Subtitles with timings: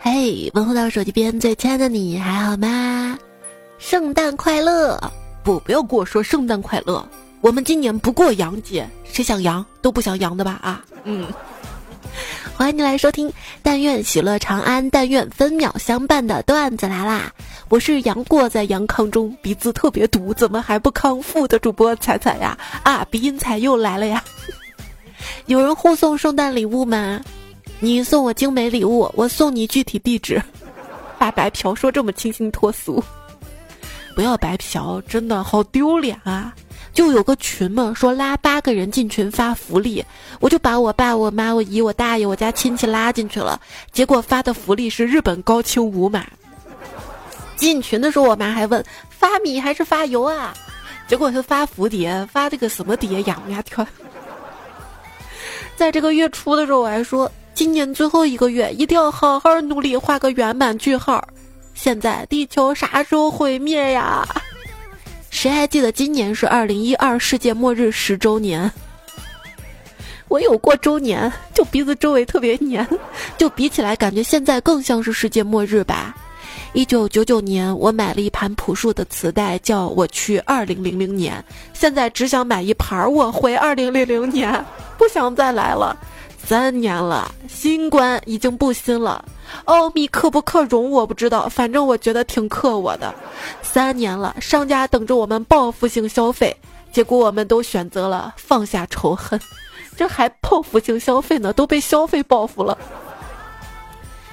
[0.00, 3.18] 嘿，问候到手机边最亲爱的你还好吗？
[3.78, 4.96] 圣诞快乐！
[5.42, 7.06] 不，不要跟我说圣诞快乐。
[7.40, 10.52] 我们今年不过洋节，谁想阳都不想阳的吧？
[10.62, 11.26] 啊，嗯。
[12.56, 17.32] 欢迎你来收听，但愿喜乐长安，但愿分秒相伴的段子来啦！
[17.68, 22.56] 我是杨过在杨康中鼻子特别毒，怎么还不康复的主播彩彩呀？
[22.84, 24.22] 啊，鼻音彩又来了呀！
[25.46, 27.20] 有人互送圣诞礼物吗？
[27.80, 30.42] 你送我精美礼物，我送你具体地址。
[31.18, 33.02] 发白嫖说这么清新脱俗，
[34.14, 36.54] 不要白嫖，真的好丢脸啊！
[36.92, 40.04] 就有个群嘛，说拉八个人进群发福利，
[40.40, 43.60] 我就把我爸、我妈、我姨、我大爷、我家亲戚拉进去了。
[43.92, 46.26] 结果发的福利是日本高清无码。
[47.56, 50.54] 进群的时候，我妈还问发米还是发油啊？
[51.08, 53.40] 结果是发蝴蝶，发这个什么蝶呀？
[53.46, 53.86] 我呀天！
[55.76, 61.26] 在这个月初的时候，我还说今年最后一个月一定要好好努力，画个圆满句号。
[61.74, 64.24] 现在地球啥时候毁灭呀？
[65.28, 68.70] 谁还记得今年是二零一二世界末日十周年？
[70.28, 72.86] 我有过周年，就鼻子周围特别黏，
[73.36, 76.14] 就比起来感觉现在更像是世界末日吧。
[76.74, 81.44] 一九九九年我买了一盘朴树的磁带，叫我去二零零零年。
[81.72, 84.64] 现在只想买一盘我回二零零零年，
[84.96, 85.96] 不想再来了。
[86.48, 89.22] 三年了，新冠已经不新了。
[89.66, 93.14] 奥秘克不克容我不知道，反正我觉得挺克我的。
[93.60, 96.56] 三年了，商家等着我们报复性消费，
[96.90, 99.38] 结果我们都选择了放下仇恨，
[99.94, 102.78] 这还报复性消费呢，都被消费报复了。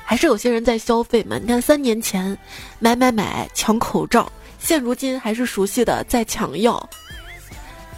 [0.06, 1.38] 还是有些人在消费嘛？
[1.38, 2.38] 你看三年前
[2.80, 6.82] 买买买抢口罩，现如今还是熟悉的在抢药。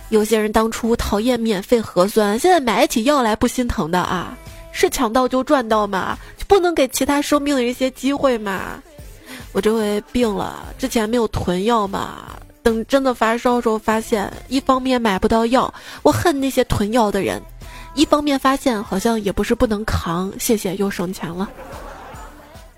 [0.09, 4.37] 有些人当初讨厌免费核酸，现在买起药来不心疼的啊？
[4.71, 6.17] 是抢到就赚到吗？
[6.37, 8.81] 就不能给其他生病的一些机会吗？
[9.51, 12.31] 我这回病了，之前没有囤药嘛。
[12.61, 15.73] 等真的发烧时候，发现一方面买不到药，
[16.03, 17.39] 我恨那些囤药的人；
[17.95, 21.49] 一方面发现好像也不是不能扛，谢谢又省钱了。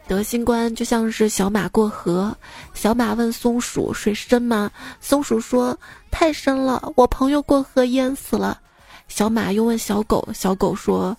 [0.07, 2.35] 得新冠就像是小马过河，
[2.73, 4.71] 小马问松鼠水深吗？
[5.01, 5.77] 松鼠说
[6.09, 8.59] 太深了，我朋友过河淹死了。
[9.07, 11.15] 小马又问小狗，小狗说。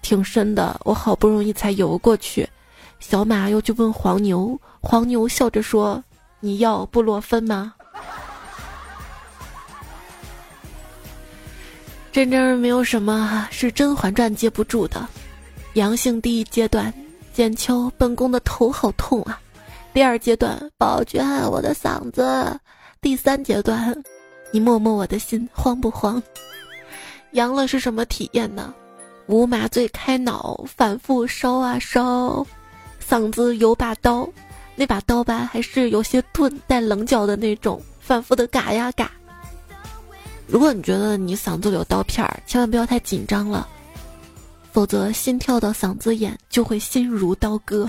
[0.00, 2.48] 挺深的，我好不容易才游过去。
[3.00, 6.02] 小马又去问黄牛，黄牛笑着说
[6.38, 7.74] ：“你要布洛芬吗？”
[12.12, 15.06] 真正没有什么是《甄嬛传》接不住的。
[15.74, 16.94] 阳性第一阶段，
[17.32, 19.40] 简秋，本宫的头好痛啊。
[19.92, 22.58] 第二阶段，宝娟，我的嗓子。
[23.00, 24.00] 第三阶段，
[24.50, 26.22] 你摸摸我的心，慌不慌？
[27.32, 28.72] 阳了是什么体验呢？
[29.26, 32.46] 无麻醉开脑，反复烧啊烧，
[33.06, 34.26] 嗓子有把刀，
[34.74, 39.10] 那把刀吧还是有些钝，带棱角的那种，反复的嘎呀嘎。
[40.46, 43.68] 如果你觉得你嗓子里有刀片儿，千万不要太紧张了，
[44.72, 47.86] 否则心跳到嗓子眼就会心如刀割。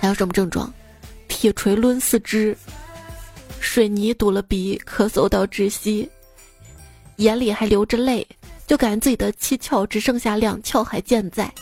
[0.00, 0.72] 还有什么症状？
[1.26, 2.56] 铁锤抡四肢，
[3.64, 6.08] 水泥堵了鼻，咳嗽到窒息。
[7.16, 8.26] 眼里还流着泪，
[8.66, 11.52] 就感觉自己的七窍只剩下两窍还健在。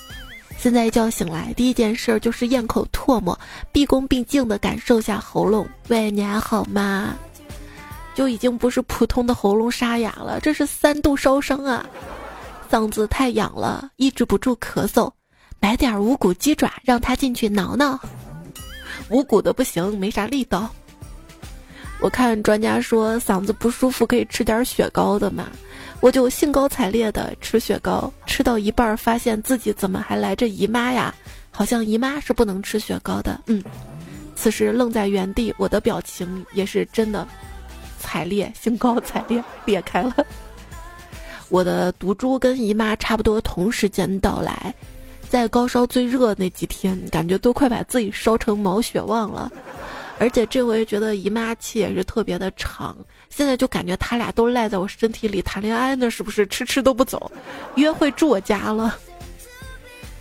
[0.59, 3.39] 现在一觉醒来，第一件事就是咽口唾沫，
[3.73, 5.67] 毕恭毕敬地感受下喉咙。
[5.89, 7.15] 喂，你还好吗？
[8.15, 11.85] 就已经不是普通的喉咙沙哑了，这是三度烧伤啊！
[12.71, 15.11] 嗓子太痒了，抑制不住咳嗽，
[15.61, 17.99] 买点无骨鸡爪让他进去挠挠。
[19.09, 20.71] 无骨的不行，没啥力道。
[22.03, 25.47] 我看专家说嗓子不舒服可以吃点雪糕的嘛，
[26.01, 31.15] 我就兴高采烈的吃雪糕，吃到一半发现自己怎么还来着姨妈呀？
[31.53, 33.41] 好像姨妈是不能吃雪糕的。
[33.47, 33.62] 嗯，
[34.35, 37.25] 此时愣在原地，我的表情也是真的
[38.01, 40.17] 惨烈，兴高采烈裂开了。
[41.51, 44.75] 我的毒株跟姨妈差不多同时间到来，
[45.29, 49.53] 在高烧最热那几天，感觉都快把自己烧成毛血旺了。
[50.23, 52.97] 而且这回觉得姨妈期也是特别的长，
[53.29, 56.47] 现在就感觉他俩都赖在我身体里谈恋爱呢，是不是？
[56.47, 57.29] 迟迟都不走，
[57.75, 58.97] 约会住我家了。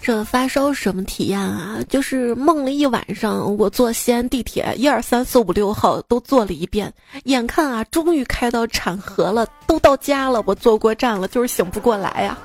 [0.02, 1.78] 这发烧什么体验啊？
[1.88, 6.92] 就是梦了一晚上，我坐西安地铁一二三四五六号都坐了一遍，
[7.26, 12.36] 眼看啊，终于开到产河了，都到家了，我坐过站了，就是醒不过来呀。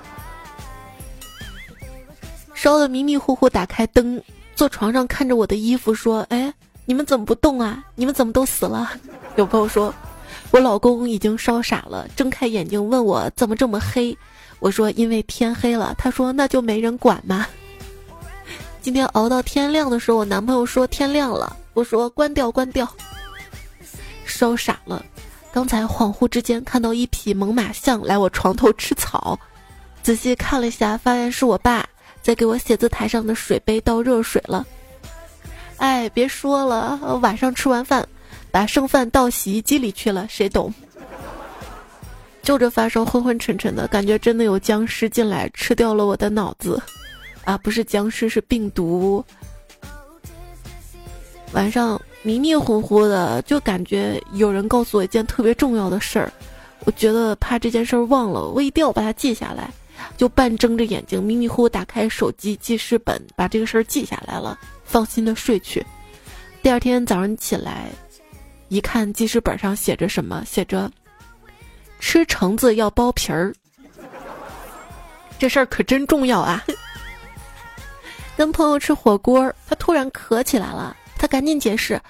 [2.52, 4.22] 烧的迷迷糊糊，打开灯，
[4.54, 6.52] 坐床上看着我的衣服说：“哎。”
[6.86, 7.84] 你们怎么不动啊？
[7.96, 8.90] 你们怎么都死了？
[9.34, 9.92] 有朋友说，
[10.52, 14.16] 我老公已经烧傻了，睁开眼睛问我怎么这么黑。
[14.60, 15.94] 我说因为天黑了。
[15.98, 17.46] 他说那就没人管吗？
[18.80, 22.88] 今天熬到天亮的时候，我男朋友说天亮了，我说关掉关掉，
[24.24, 25.04] 烧傻了。
[25.52, 29.36] 刚才恍惚之间看到一匹猛犸象来我床头吃草，
[30.04, 31.84] 仔细看了一下，发现是我爸
[32.22, 34.64] 在给我写字台上的水杯倒热水了。
[35.78, 38.06] 哎，别说了，晚上吃完饭，
[38.50, 40.72] 把剩饭倒洗衣机里去了，谁懂？
[42.42, 46.80] 就这发烧昏昏沉沉的感觉，真的有僵尸进来吃掉了我的脑子，
[47.44, 49.24] 啊，不是僵尸，是病毒。
[51.52, 56.32] 晚上迷迷糊糊的，就感觉有人告诉我一件特别重要的事儿，
[56.84, 59.70] 我觉得怕这件事儿忘了，我一定要把它记下来，
[60.16, 65.84] 就半睁着眼睛，迷迷糊糊打开手机记事本，把这个事儿记下来了，放心的睡去。
[66.62, 67.86] 第二天早上起来，
[68.68, 70.90] 一看记事本上写着什么，写着。
[71.98, 73.54] 吃橙子要剥皮儿，
[75.38, 76.62] 这事儿可真重要啊！
[78.36, 82.00] 跟朋友吃火锅，他突然咳起来了，他赶紧解释：“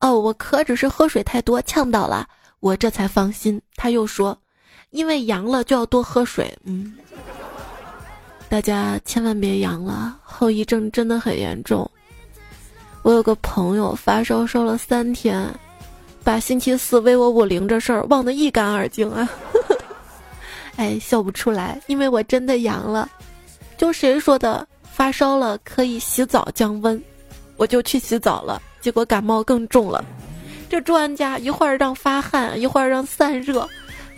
[0.00, 2.26] 哦，我咳只是喝水太多呛到了。”
[2.60, 3.60] 我这才放心。
[3.76, 4.38] 他又说
[4.88, 6.96] ：“因为阳了就要多喝水。”嗯，
[8.48, 11.90] 大家千万别阳了，后遗症真的很严重。
[13.04, 15.48] 我有个朋友发烧烧了三天。
[16.24, 19.28] 把星期四 v 我五零这事儿忘得一干二净啊！
[20.76, 23.06] 哎，笑不出来，因为我真的阳了。
[23.76, 26.98] 就谁说的发烧了可以洗澡降温，
[27.58, 30.02] 我就去洗澡了，结果感冒更重了。
[30.70, 33.68] 这专家一会儿让发汗，一会儿让散热，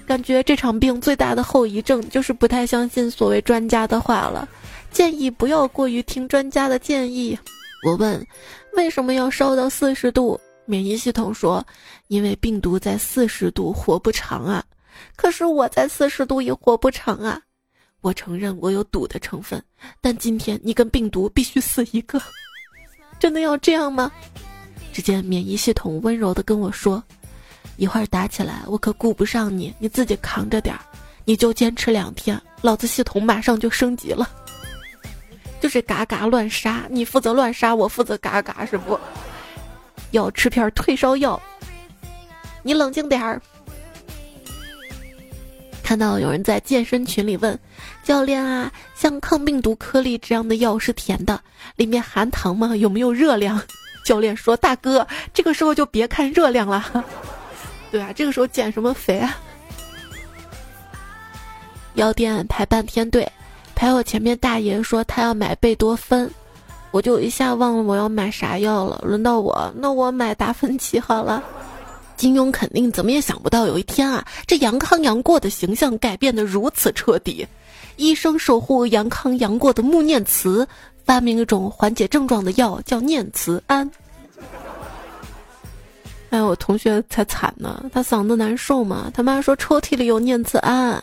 [0.06, 4.49] 感觉这场病最大的后遗症就是不太相信所谓专家的话了。
[4.93, 7.37] 建议不要过于听专家的建议。
[7.85, 8.27] 我问，
[8.76, 10.38] 为什么要烧到四十度？
[10.67, 11.64] 免疫系统说
[12.08, 14.62] ：“因为病毒在四十度活不长啊，
[15.17, 17.40] 可是我在四十度也活不长啊。
[18.02, 19.62] 我承认我有赌的成分，
[20.00, 22.20] 但今天你跟病毒必须死一个，
[23.19, 24.12] 真的要这样吗？”
[24.93, 27.02] 只见免疫系统温柔的跟我说
[27.78, 30.81] ：“一会儿打起来，我可顾不上你，你自己扛着点儿，
[31.25, 34.28] 你就坚持两天，老子系统马上就升级了，
[35.66, 38.96] 就是嘎嘎乱杀，你负责乱杀，我负责嘎嘎，是不？”
[40.12, 41.42] 要吃片退烧药，
[42.62, 43.42] 你冷静点儿。
[45.82, 47.58] 看到有人在健身群里问
[48.04, 51.42] 教练啊，像抗病毒颗粒这样的药是甜的，
[51.74, 52.76] 里面含糖吗？
[52.76, 53.60] 有没有热量？
[54.06, 55.04] 教练说：“大哥，
[55.34, 57.04] 这个时候就别看热量了。
[57.90, 59.36] ”对啊，这个时候减什么肥啊？
[61.94, 63.28] 药店排半天队，
[63.76, 66.28] 陪我前面大爷说他要买贝多芬。
[66.93, 71.43] 我就一下忘了我要买啥药了，轮到我，那我买达芬奇好了。
[72.17, 77.46] 金庸肯定怎么也想不到，有一天啊，这杨康杨过的形象改变的如此彻底。
[77.96, 80.67] 医生守护杨康杨过的穆念慈，
[81.05, 83.90] 发明一种缓解症状的药，叫念慈庵。
[86.31, 91.02] 哎，我同学才惨呢，他嗓子难受嘛，他妈说抽屉里有念慈庵。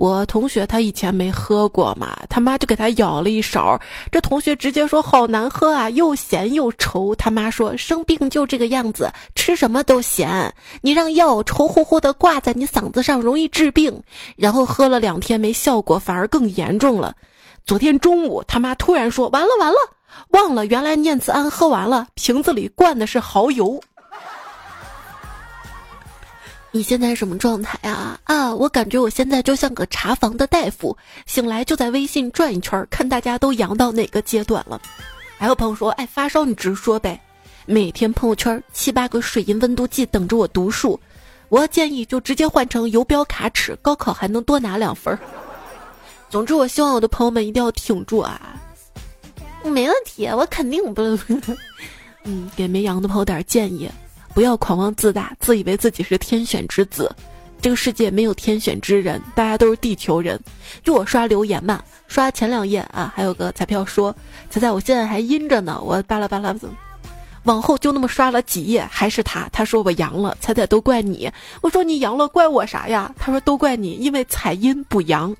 [0.00, 3.78] 我同学他以前没喝过嘛，他妈就给他舀了一勺，
[4.10, 7.14] 这同学直接说好难喝啊，又咸又稠。
[7.14, 10.54] 他妈说生病就这个样子，吃什么都咸。
[10.80, 14.02] 你让药稠乎乎的挂在你嗓子上，容易治病。
[14.36, 17.14] 然后喝了两天没效果，反而更严重了。
[17.66, 19.76] 昨天中午他妈突然说完了完了，
[20.30, 23.78] 忘了原来念慈庵喝完了，瓶子里灌的是蚝油。
[26.72, 28.18] 你现在什么状态啊？
[28.24, 30.96] 啊，我感觉我现在就像个查房的大夫，
[31.26, 34.80] 醒来就在微信转一圈，看大家都阳到哪个阶段了。
[35.36, 37.20] 还有朋友说，哎，发烧你直说呗。
[37.66, 40.98] 每天朋友圈七八个水银温度计等着我读数，
[41.48, 45.16] 我建议就直接换成游标卡尺，高考还能多拿两分。
[46.28, 48.56] 总之，我希望我的朋友们一定要挺住啊！
[49.64, 51.02] 没问题，我肯定不。
[52.22, 53.90] 嗯，给没阳的朋友点建议。
[54.34, 57.14] 不要狂妄自大，自以为自己是天选之子。
[57.60, 60.40] 这个世界没有天选之人，大家都是地球人。
[60.82, 64.14] 就我刷留言嘛，刷前两页啊，还有个彩票说，
[64.48, 65.78] 猜猜我现在还阴着呢。
[65.82, 66.74] 我巴拉巴拉怎么，
[67.42, 69.46] 往后就那么刷了几页，还是他。
[69.52, 71.30] 他说我阳了，猜猜都怪你。
[71.60, 73.12] 我说你阳了，怪我啥呀？
[73.18, 75.36] 他说都怪你，因为采阴补阳。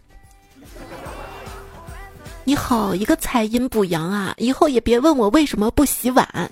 [2.44, 4.34] 你好一个采阴补阳啊！
[4.36, 6.50] 以后也别问我为什么不洗碗。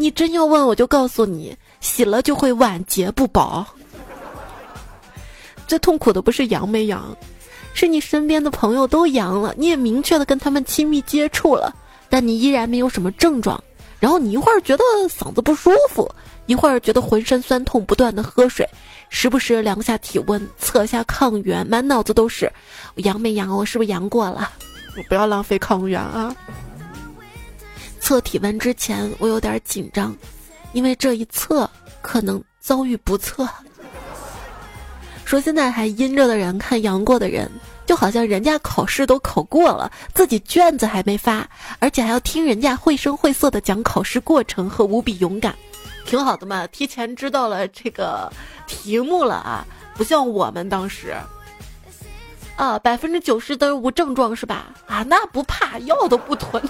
[0.00, 3.66] 你真要问，我就告诉你，洗了就会晚节不保。
[5.66, 7.14] 最痛苦的不是阳没阳，
[7.74, 11.70] 是你身边的朋友都阳了，你也明确的跟他们亲密接触了，
[12.08, 13.62] 但你依然没有什么症状。
[13.98, 16.10] 然后你一会儿觉得嗓子不舒服，
[16.46, 18.66] 一会儿觉得浑身酸痛，不断的喝水，
[19.10, 22.50] 时不时量下体温，测下抗原，满脑子都是
[22.94, 24.50] 我阳没阳，我是不是阳过了？
[24.96, 26.34] 我不要浪费抗原啊。
[28.00, 30.16] 测体温之前，我有点紧张，
[30.72, 31.68] 因为这一测
[32.00, 33.48] 可能遭遇不测。
[35.24, 37.48] 说现在还阴着的人看阳过的人，
[37.86, 45.54] 就好像人家考试都考过了，自己卷子还没发，而且还要听人家绘声绘色的讲考试过程和无比勇敢，
[46.04, 48.28] 挺好的嘛，提前知道了这个
[48.66, 49.64] 题目了啊，
[49.94, 51.14] 不像我们当时。
[52.56, 54.74] 啊，百分之九十都是无症状是吧？
[54.86, 56.62] 啊，那不怕，药都不囤。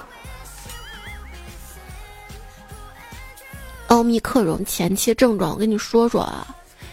[3.90, 6.46] 奥密克戎前期症状，我跟你说说啊：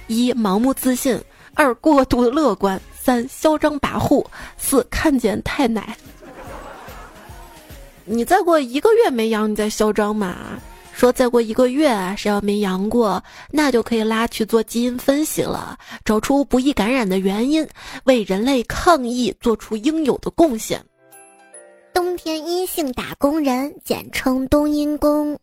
[0.07, 1.15] 一、盲目自信；
[1.53, 4.25] 二、过度乐观；三、嚣张跋扈；
[4.57, 5.95] 四、看见太奶。
[8.03, 10.59] 你再过一个月没阳，你再嚣张嘛？
[10.91, 17.67] 说再过一个月啊，谁要没阳过，那就可以拉去做基因分析了，找出不易感染的原因，
[18.05, 20.83] 为人类抗疫做出应有的贡献。
[21.93, 25.39] 冬天阴性打工人，简称冬阴功。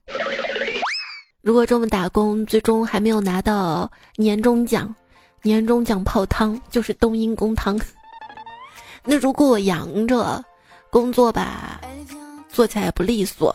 [1.44, 4.92] 如果这么打工，最终还没有拿到年终奖，
[5.42, 7.78] 年终奖泡汤就是冬阴功汤。
[9.04, 10.42] 那如果我阳着，
[10.88, 11.78] 工作吧，
[12.50, 13.54] 做起来也不利索。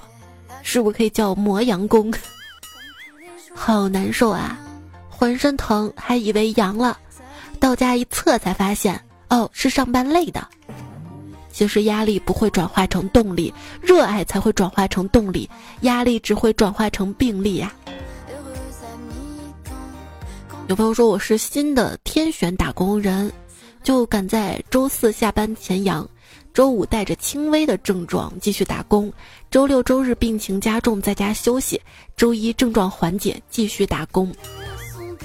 [0.62, 2.14] 是不是可以叫磨阳功？
[3.56, 4.60] 好难受啊，
[5.10, 6.96] 浑身疼，还以为阳了，
[7.60, 10.48] 到家一测才发现，哦，是上班累的。
[11.52, 15.50] 其实压力不会转化成动力，热爱才会转化成动力，
[15.82, 17.74] 压力只会转化成病例呀。
[20.70, 23.32] 有朋友说我是新的天选打工人，
[23.82, 26.08] 就赶在周四下班前阳。
[26.54, 29.12] 周五带着轻微的症状继续打工，
[29.50, 31.82] 周六周日病情加重在家休息，
[32.16, 34.32] 周一症状缓解继续打工。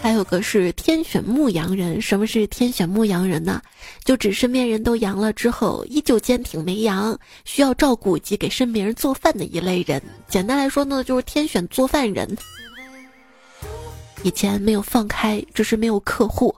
[0.01, 3.61] 还有个是天选牧羊人，什么是天选牧羊人呢？
[4.03, 10.01] 就指身边人都阳了之后，依旧坚挺没阳，需要照顾及给身边人做饭的一类人。
[10.27, 12.35] 简单来说呢，就是天选做饭人。
[14.25, 16.53] 以前没有放开，只是没有客户，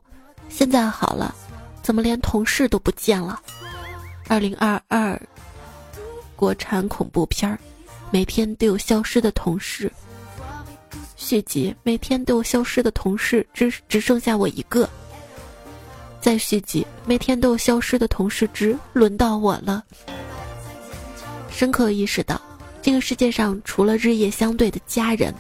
[0.49, 1.35] 现在好了，
[1.83, 3.43] 怎么连同事都不见了？
[4.29, 5.21] 二零二二，
[6.37, 7.59] 国产恐怖片儿，
[8.13, 9.91] 每天都有消失的同事。
[11.17, 14.89] 续集，每天都有消失的同事，只只剩下我一个。
[16.21, 19.83] 再续集，每天都有消失的同事，只轮到我了。
[21.51, 22.41] 深刻意识到，
[22.81, 25.35] 这个世界上除了日夜相对的家人，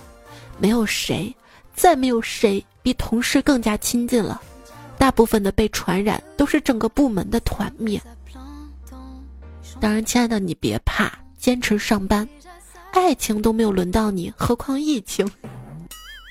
[0.59, 1.33] 没有谁，
[1.77, 4.41] 再没有谁比同事更加亲近了。
[4.99, 8.01] 大部分的被传染，都是整个部门的团灭。
[9.79, 12.27] 当然，亲爱的，你别怕，坚持上班。
[12.93, 15.31] 爱情都没有轮到你，何况疫情？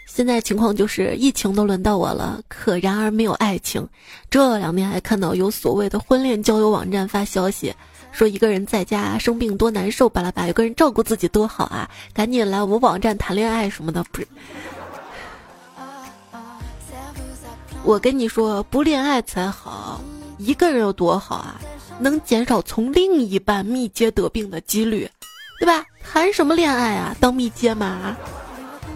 [0.07, 3.87] 现在情况就是疫情都轮到我了，可然而没有爱情。
[4.31, 7.71] 这两天还看到有所谓的婚恋交友网站发消息，
[8.11, 14.03] 说一个人在家生病多难受，巴拉巴，有个人照顾自己多好啊，赶紧来我们网站谈恋爱什么的。
[14.05, 14.27] 不是，
[17.85, 20.01] 我跟你说，不恋爱才好，
[20.39, 21.61] 一个人有多好啊？
[21.99, 25.07] 能减少从另一半密接得病的几率，
[25.59, 25.85] 对吧？
[26.03, 27.15] 谈什么恋爱啊？
[27.19, 28.17] 当密接嘛？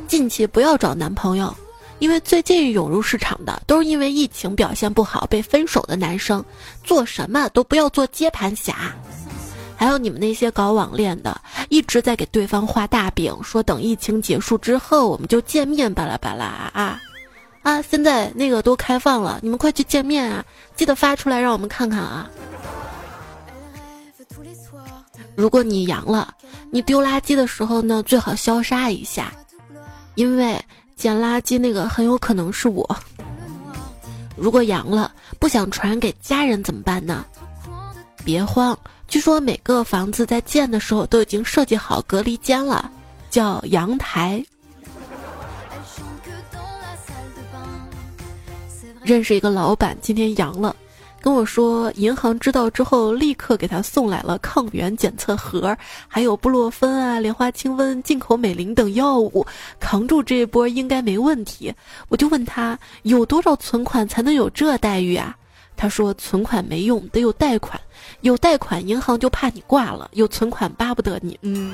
[0.07, 1.55] 近期不要找男朋友，
[1.99, 6.43] 因为最近涌入市场的都是因为疫情表现不好被分手的男生。
[6.83, 8.91] 做什么都不要做接盘侠。
[9.75, 16.99] 还有你们那些搞网恋的，一直在给对方画大饼，说等疫情结束之后我们就见面，巴拉巴拉啊
[17.69, 17.81] 啊！
[17.83, 20.43] 现在那个都开放了，你们快去见面啊！
[20.75, 22.27] 记得发出来让我们看看啊！
[25.35, 26.33] 如果你阳了，
[26.71, 29.31] 你丢垃圾的时候呢，最好消杀一下，
[30.15, 30.59] 因为
[30.95, 32.97] 捡垃圾那个很有可能是我。
[34.35, 37.23] 如果阳了，不想传染给家人怎么办呢？
[38.25, 42.89] 别慌，据说每个房子在建的时候都已经设计好隔离间了，
[43.29, 44.43] 叫阳台。
[49.03, 50.75] 认识一个老板，今天阳了。
[51.21, 55.75] 跟我说，银行知道之后，立刻给他送来了抗原检测盒，
[56.07, 59.45] 还有布洛芬啊、莲花清瘟、进口美林等药物，
[59.81, 61.73] 扛住这一波应该没问题。
[62.07, 65.35] 我就问他有多少存款才能有这待遇啊？
[65.75, 67.77] 他说存款没用，得有贷款，
[68.21, 71.37] 有贷款银行就怕你挂了，有存款巴不得你。
[71.41, 71.73] 嗯。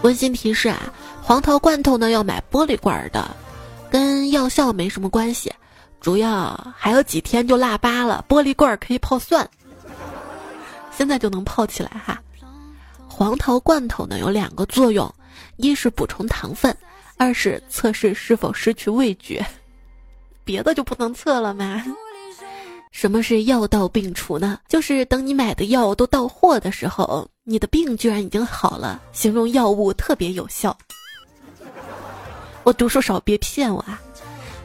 [0.00, 0.90] 温馨提示啊，
[1.22, 3.36] 黄桃罐头呢要买玻璃罐的，
[3.94, 5.52] 跟药效没什么关系。
[6.00, 9.48] 主要还有几天就腊八了，玻璃罐可以泡蒜，
[10.90, 12.20] 现在就能泡起来哈。
[13.08, 15.08] 黄桃罐头呢有两个作用，
[15.58, 16.76] 一是补充糖分，
[17.16, 19.46] 二是测试是否失去味觉。
[20.42, 21.84] 别的就不能测了吗？
[22.90, 24.58] 什么是药到病除呢？
[24.68, 30.76] 就是等你买的药都到货的时候，你的病居然已经好了，形容药物特别有效。
[32.64, 34.00] 我读书少，别骗我啊！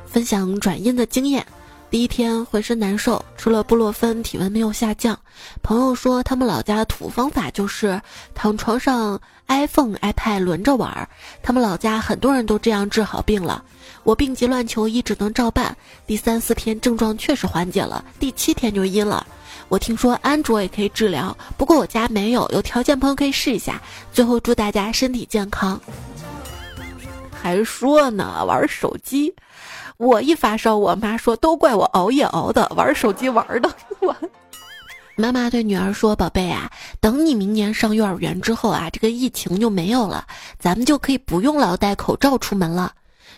[0.08, 1.46] 分享转阴的经验。
[1.92, 5.20] 第一天浑身难受，吃了布洛芬，体温没有下降。
[5.62, 8.02] 朋友说他们老家的土方法就是
[8.34, 11.10] 躺床上，iPhone、iPad 轮着玩儿。
[11.44, 13.62] 他们老家很多人都这样治好病了。
[14.04, 15.76] 我病急乱求医，只能照办。
[16.08, 19.28] 第三四天症状确实缓解了，第七天就阴了。
[19.68, 23.82] 我听说安卓也可以治疗，不过我家没有，有条件朋友可以试一下。
[24.14, 25.80] 最后祝大家身体健康。
[27.42, 29.34] 还说呢，玩手机。
[29.98, 33.70] 我一发烧，我妈说都怪我熬夜熬的，玩手机玩的。
[34.00, 34.16] 我
[35.16, 40.26] 妈妈对女儿说：“宝贝啊，等你明年上幼儿园之后啊，这个疫情就没有了，
[40.58, 42.94] 咱们就可以不用老戴口罩出门了。”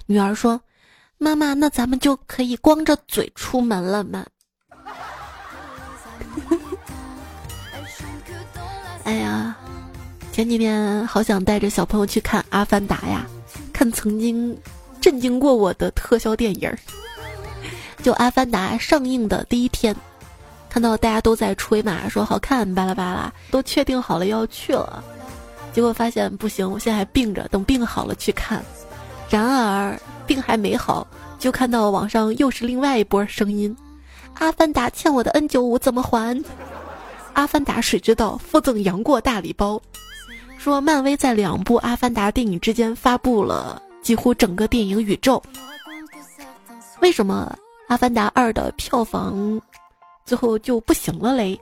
[0.05, 0.61] 女儿说
[1.17, 4.23] ：“妈妈，那咱们就可以光着嘴出门了吗？”
[9.03, 9.55] 哎呀，
[10.31, 13.25] 前几天好想带着小朋友去看《阿凡达》呀，
[13.81, 14.55] 看曾经。
[15.01, 16.77] 震惊过我的特效电影儿，
[18.03, 19.95] 就《阿凡达》上映的第一天，
[20.69, 25.03] 看到大家都在吹嘛，说好看，巴拉巴拉，都确定好了要去了，
[25.73, 28.63] 结果发现不行，我现在还病着，等病好了去看。
[29.27, 31.07] 然而病还没好，
[31.39, 33.75] 就看到网上又是另外一波声音
[34.37, 36.37] ：“阿凡达欠我的 N 九五怎么还？”
[37.33, 39.81] 《阿凡达》谁知道附赠杨过大礼包，
[40.61, 43.81] 说漫威在两部《阿凡达》电影之间发布了。
[44.03, 45.41] 几乎整个电影宇宙，
[47.01, 49.59] 为什么《阿凡达二》的票房
[50.23, 51.59] 最后就不行了嘞？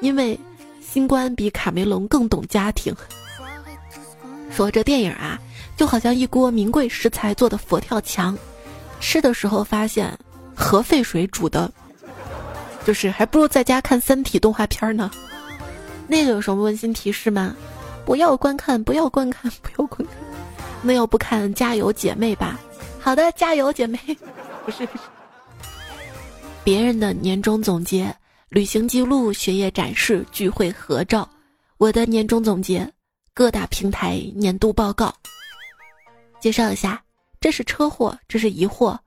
[0.00, 0.38] 因为
[0.80, 2.94] 新冠比卡梅隆更懂家庭。
[4.48, 5.36] 说这电影啊，
[5.76, 8.38] 就好像一锅名贵食材做的佛跳墙，
[9.00, 10.16] 吃的时候发现
[10.54, 11.68] 核废水煮的，
[12.86, 15.10] 就是还不如在家看《三体》动画片呢。
[16.06, 17.56] 那个有什么温馨提示吗？
[18.04, 20.16] 不要观看，不要观看， 不要观看。
[20.82, 22.60] 那要不看加油姐妹吧？
[23.00, 23.98] 好的，加油姐妹。
[24.64, 24.86] 不是，
[26.62, 28.14] 别人的年终总结、
[28.48, 31.28] 旅行记录、学业展示、聚会合照，
[31.78, 32.90] 我的年终总结、
[33.32, 35.14] 各大平台年度报告。
[36.40, 37.02] 介绍一下，
[37.40, 38.98] 这是车祸，这是疑惑，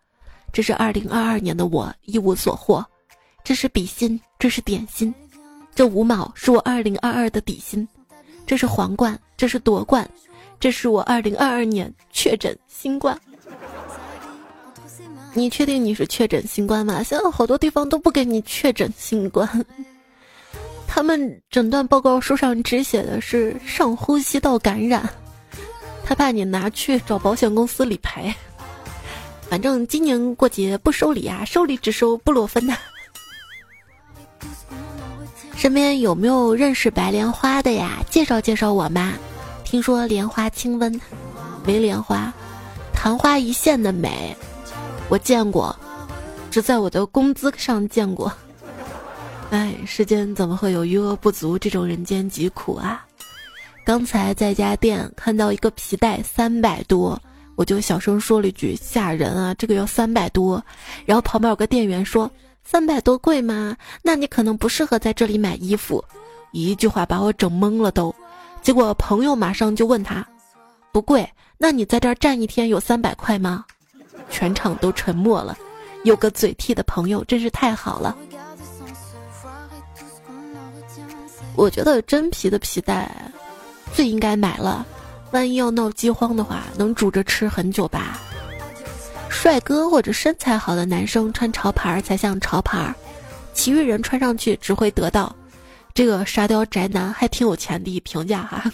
[0.52, 2.84] 这是二零二二年的我一无所获，
[3.44, 5.14] 这是比心，这是点心，
[5.76, 7.88] 这五毛是我二零二二的底薪，
[8.48, 10.10] 这是皇冠，这是夺冠。
[10.60, 13.16] 这是我二零二二年确诊新冠，
[15.34, 17.04] 你确定你是确诊新冠吗？
[17.04, 19.48] 现在好多地方都不给你确诊新冠，
[20.88, 25.08] 他们诊断报告书上只写的是上呼吸道感染，
[26.04, 28.34] 他怕你拿去找保险公司理赔。
[29.48, 32.76] 反正今年过节不收礼啊，收礼只收布洛芬呐。
[35.58, 37.98] 身边有没有认识白莲花的呀？
[38.12, 39.14] 介绍介绍我嘛。
[39.64, 40.98] 听说莲花清瘟，
[41.66, 42.32] 没莲花，
[42.94, 44.36] 昙花一现的美，
[45.10, 45.76] 我见过，
[46.52, 48.32] 只在我的工资上见过。
[49.50, 53.04] 哎，世间怎么会有余额不足这种人间疾苦啊？
[53.84, 57.20] 刚才在家店看到一个皮带三百多，
[57.56, 60.64] 我就小声说了一句：“吓人啊，这个要三百多。”
[61.04, 62.30] 然后旁边有个店员说
[62.70, 63.78] ：“三百多贵吗？
[64.02, 66.04] 那你可能不适合在这里买衣服。”
[66.52, 68.14] 一句话把我整懵了都。
[68.62, 70.28] 结果朋友马上就问他
[70.92, 71.26] ：“不贵，
[71.58, 73.64] 那你在这儿站一天有三百块吗？”
[74.30, 75.58] 全场都沉默了。
[76.04, 78.18] 有个嘴替的朋友真是太好了。
[81.56, 83.10] 我觉得真皮的皮带
[83.94, 84.86] 最应该买了，
[85.32, 88.20] 万一要闹饥荒的话，能煮着吃很久吧。
[89.30, 92.94] 帅哥或者身材好的男生穿潮牌才像潮牌，
[93.54, 95.34] 其余人穿上去只会得到。
[95.94, 98.72] 这个沙雕宅男还挺有钱的评价哈。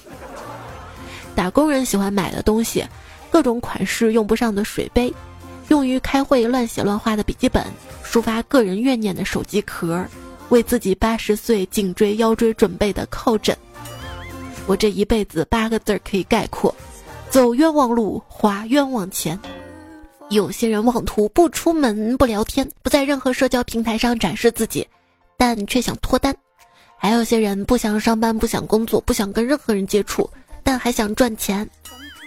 [1.35, 2.85] 打工人喜欢买的东西，
[3.31, 5.13] 各种款式用不上的水杯，
[5.69, 7.65] 用于开会乱写乱画的笔记本，
[8.05, 10.05] 抒发个人怨念的手机壳，
[10.49, 13.55] 为自己八十岁颈椎腰椎准备的靠枕。
[14.65, 16.73] 我这一辈子八个字儿可以概括：
[17.29, 19.37] 走冤枉路，花冤枉钱。
[20.29, 24.87] 有些人妄图不出门、不聊天、不在任何社交平台上展示自己，
[25.37, 26.35] 但却想脱单。
[26.97, 30.27] 还有些人不想上班，不想工作，不想跟任何人接触，
[30.63, 31.69] 但还想赚钱。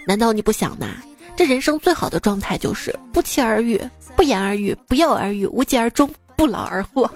[0.05, 0.87] 难道你不想吗？
[1.35, 3.79] 这人生最好的状态就是不期而遇，
[4.15, 7.09] 不言而喻，不药而愈，无疾而终，不劳而获。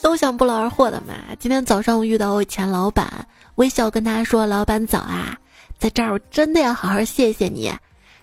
[0.00, 1.14] 都想不劳而获的嘛。
[1.40, 5.36] 今天早上我遇到我以前老板，微笑跟他说：“老板早啊，
[5.78, 7.72] 在这儿我真的要好好谢谢你。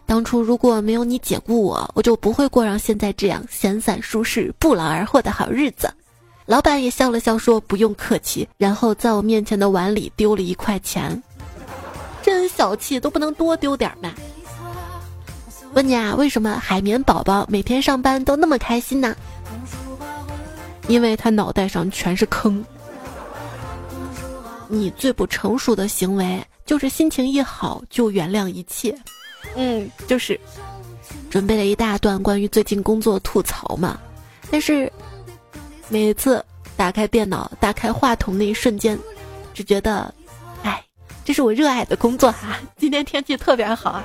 [0.06, 5.92] 当初如果没有你解雇我，我就不会过上现在这样闲散舒适、不劳而获的好日子。”
[6.46, 11.24] 老板也笑了笑说不用客气，然后在我面前的碗里丢了一块钱，
[12.22, 14.12] 真小气，都不能多丢点吗？
[15.74, 19.16] 问你啊，为什么海绵宝宝每天上班都那么开心呢？
[20.90, 22.64] 因为他脑袋上全是坑。
[24.68, 28.94] 你最不成熟的行为就是心情一好就原谅一切。
[29.56, 30.40] 嗯，就是
[31.30, 34.00] 准备了一大段关于最近工作吐槽嘛，
[34.50, 34.92] 但是
[35.90, 36.44] 每次
[36.76, 38.98] 打开电脑、打开话筒那一瞬间，
[39.54, 40.14] 只觉得，
[40.64, 40.84] 哎，
[41.24, 42.60] 这是我热爱的工作哈。
[42.78, 44.04] 今天天气特别好啊。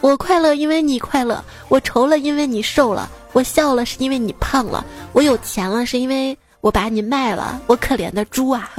[0.00, 7.60] 我快乐，因为你快乐；我愁了，因为你瘦了；我笑了，是因为你胖了；我有钱了，是因为我把你卖了。
[7.66, 8.70] 我可怜的猪啊！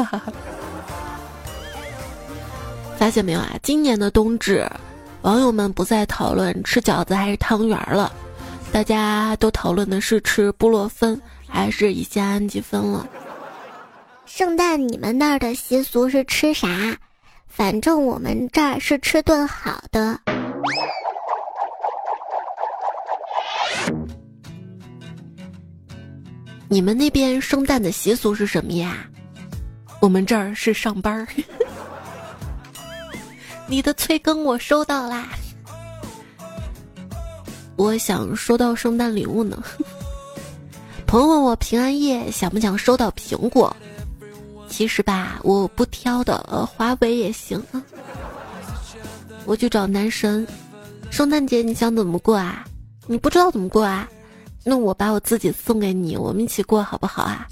[2.97, 3.55] 发现没有啊？
[3.61, 4.67] 今年的冬至，
[5.21, 8.11] 网友们不再讨论吃饺子还是汤圆了，
[8.71, 13.07] 大家都讨论的是吃布洛芬还是乙酰氨基酚了。
[14.25, 16.97] 圣诞你们那儿的习俗是吃啥？
[17.47, 20.19] 反正我们这儿是吃顿好的。
[26.67, 29.07] 你们那边圣诞的习俗是什么呀？
[30.01, 31.27] 我们这儿是上班儿。
[33.67, 35.27] 你的催更我收到啦。
[37.75, 39.61] 我想收到圣诞礼物呢。
[41.05, 43.75] 朋友问我平安夜想不想收到苹果？
[44.69, 47.81] 其实吧，我不挑的，呃，华为也行啊。
[49.45, 50.45] 我去找男神。
[51.09, 52.65] 圣诞节你想怎么过啊？
[53.05, 54.07] 你不知道怎么过啊？
[54.63, 57.47] 那我把我自己送给你，我们一起过好不好啊？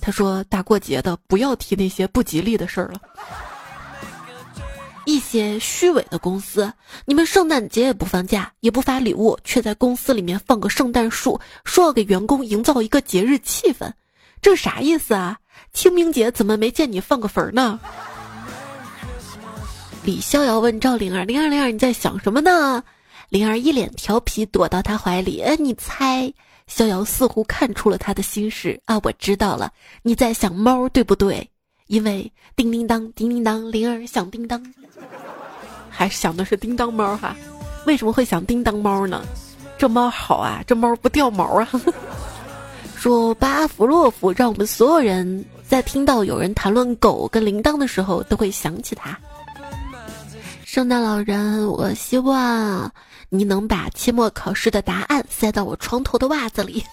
[0.00, 3.00] 他说大过节的不要提那些不吉利的事儿了。
[5.06, 6.72] 一些虚伪的公司，
[7.04, 13.92] 你们圣诞节也不放假，也不发礼物，却在公司里面放个圣诞树，说要给员工营造一个节日气氛，
[14.40, 15.38] 这啥意思啊？
[15.72, 17.78] 清明节怎么没见你放个坟呢？
[20.04, 22.82] 李逍遥问赵灵儿：“灵儿，灵儿，你在想什么呢？”
[23.30, 25.40] 灵儿一脸调皮，躲到他怀里。
[25.40, 26.32] 哎，你猜？
[26.66, 28.98] 逍遥似乎看出了他的心事啊！
[29.02, 29.70] 我知道了，
[30.02, 31.50] 你在想猫对不对？
[31.86, 34.62] 因为叮叮当，叮叮当，铃儿响叮当，
[35.90, 37.36] 还想的是叮当猫哈？
[37.86, 39.22] 为什么会想叮当猫呢？
[39.76, 41.68] 这猫好啊，这猫不掉毛啊！
[42.96, 49.18] 说巴甫洛夫让我们所有人在听到有人谈论狗跟铃铛的时候，都会想起他。
[50.64, 52.90] 圣诞老人，我希望。
[53.30, 56.84] 你能把期末考试的答案塞到我床头的袜子里？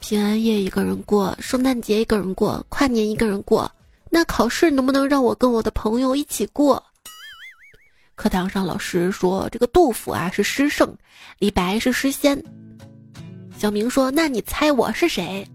[0.00, 3.70] 平安夜一个人过，圣诞节一个人过，跨年一个人过，
[4.08, 6.82] 那考试能不能让我跟我的朋友一起过？
[8.16, 10.96] 课堂上老师说这个杜甫啊是诗圣，
[11.38, 12.42] 李白是诗仙。
[13.56, 15.46] 小明说：“那你猜我是谁？”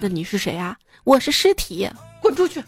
[0.00, 0.76] 那你是谁啊？
[1.04, 1.88] 我是尸体，
[2.20, 2.62] 滚出去！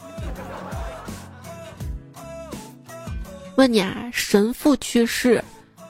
[3.57, 5.43] 问你啊，神父去世。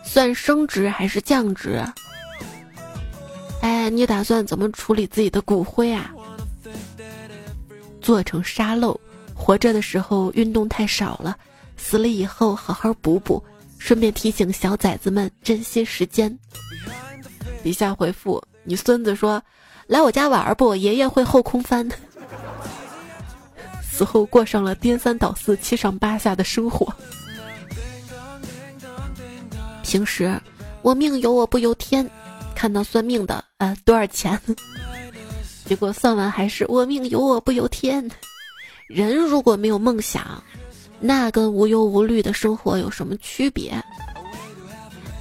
[0.05, 1.85] 算升职还是降职？
[3.61, 6.13] 哎，你打算怎么处理自己的骨灰啊？
[8.01, 8.99] 做成沙漏，
[9.35, 11.37] 活着的时候运动太少了，
[11.77, 13.43] 死了以后好好补补。
[13.79, 16.37] 顺便提醒小崽子们珍惜时间。
[17.63, 19.41] 底下回复你孙子说
[19.87, 20.75] ：“来我家玩不？
[20.75, 21.89] 爷爷会后空翻。
[23.81, 26.93] ”死后过上了颠三倒四、七上八下的生活。
[29.85, 30.39] 平时
[30.83, 32.09] 我命由我不由天，
[32.59, 34.37] 看到算命的，呃，多少钱？
[35.65, 38.11] 结果算完还是我命由我不由天。
[38.89, 40.43] 人如果没有梦想，
[40.99, 43.81] 那跟无忧无虑的生活有什么区别？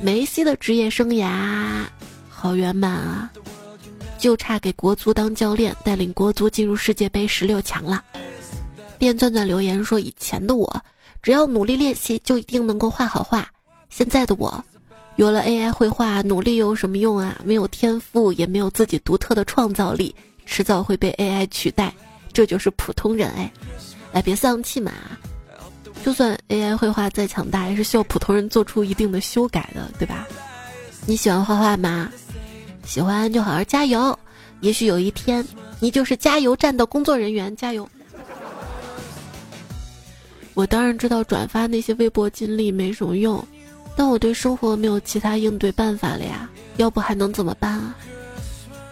[0.01, 1.85] 梅西的职业生涯
[2.27, 3.31] 好圆满啊，
[4.17, 8.03] 就差给国足当教练，带领国足进入世界杯十六强了。
[8.97, 10.81] 便钻钻留言说：“以前的我，
[11.21, 13.47] 只要努力练习，就一定能够画好画。”
[13.91, 14.63] 现在的我，
[15.17, 17.39] 有了 AI 绘画，努力有什么用啊？
[17.43, 21.93] 没有天赋，也没有自己独特的创造力，迟早会被 AI 取代。
[22.31, 23.51] 这就是普通人哎，
[24.13, 24.91] 哎，别丧气嘛！
[26.05, 30.27] 就算 AI 绘画再强大，也是需要普通人做出一定的修改的，对吧？
[31.07, 32.11] 你喜欢画画吗？
[32.85, 34.17] 喜欢就好好加油，
[34.61, 35.43] 也许有一天
[35.79, 37.89] 你就是加油站的工作人员，加油！
[40.53, 43.43] 我当然知道转发那些微博经历没什么用。
[43.97, 47.95] 但我对生活没有其他应对办法了呀，要不还能怎么办啊？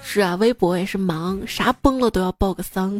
[0.04, 3.00] 是啊，微博也是忙，啥崩了都要报个丧。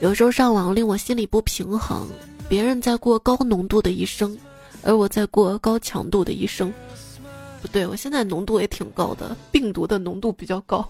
[0.00, 2.06] 有时候上网令我心里不平衡，
[2.48, 4.38] 别人在过高浓度的一生，
[4.82, 6.72] 而我在过高强度的一生。
[7.60, 10.88] 不对，我现在浓度也挺高的，病毒的浓度比较高。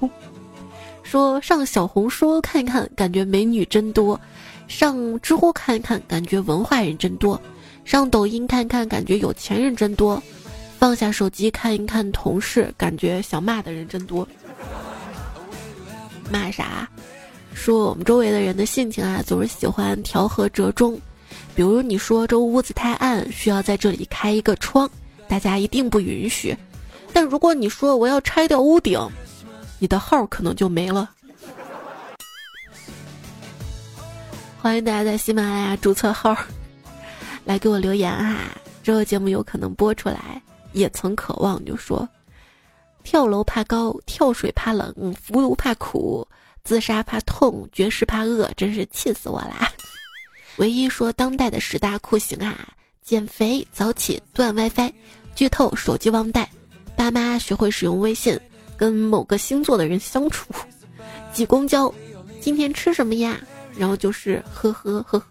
[1.02, 4.18] 说上小红书看一看，感觉美女真多；
[4.68, 7.38] 上知乎看一看，感觉文化人真多；
[7.84, 10.20] 上抖音看看，感觉有钱人真多；
[10.78, 14.26] 放下手机看一看同事，感觉想骂的人真多。
[16.30, 16.88] 骂啥？
[17.52, 20.98] 说我们周围的人的性情啊，总是喜欢调和折中。
[21.54, 24.90] 比如你说这屋子太暗，需要在这里开一个窗，
[25.28, 26.56] 大家一定不允许。
[27.12, 28.98] 但如果你说我要拆掉屋顶，
[29.78, 31.10] 你的号可能就没了。
[34.60, 36.36] 欢迎大家在喜马拉雅注册号，
[37.44, 38.50] 来给我留言哈。
[38.82, 40.40] 这个节目有可能播出来。
[40.72, 42.08] 也曾渴望就说，
[43.04, 46.26] 跳楼怕高，跳水怕冷，服毒怕苦，
[46.64, 49.70] 自杀怕痛，绝食怕饿，真是气死我啦！
[50.58, 52.68] 唯一说当代的十大酷刑啊：
[53.02, 54.92] 减肥、早起、断 WiFi、
[55.36, 56.50] 剧透、手机忘带、
[56.96, 58.36] 爸妈学会使用微信。
[58.76, 60.52] 跟某个星座的人相处，
[61.32, 61.94] 挤公交，
[62.40, 63.40] 今天吃什么呀？
[63.76, 65.26] 然后就是呵呵呵呵。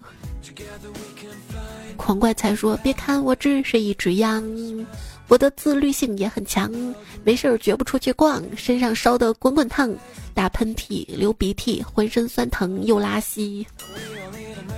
[2.04, 4.44] 狂怪才说：“别看我只是一只羊，
[5.30, 6.70] 我的自律性也很强，
[7.24, 9.90] 没事儿绝不出去逛，身上烧得滚滚烫，
[10.34, 13.66] 打喷嚏、流鼻涕，浑身酸疼又拉稀。